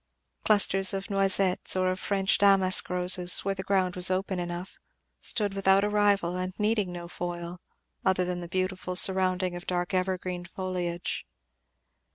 Clusters 0.43 0.95
of 0.95 1.11
Noisettes, 1.11 1.75
or 1.75 1.91
of 1.91 1.99
French 1.99 2.37
or 2.37 2.37
Damask 2.39 2.89
roses, 2.89 3.45
where 3.45 3.53
the 3.53 3.61
ground 3.61 3.95
was 3.95 4.09
open 4.09 4.39
enough, 4.39 4.79
stood 5.21 5.53
without 5.53 5.83
a 5.83 5.89
rival 5.89 6.35
and 6.35 6.57
needing 6.59 6.91
no 6.91 7.07
foil, 7.07 7.61
other 8.03 8.25
than 8.25 8.39
the 8.39 8.47
beautiful 8.47 8.95
surrounding 8.95 9.55
of 9.55 9.67
dark 9.67 9.93
evergreen 9.93 10.43
foliage. 10.45 11.27